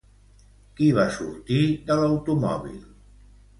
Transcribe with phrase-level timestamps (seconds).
[0.79, 2.83] Qui va sortir de l'automòbil?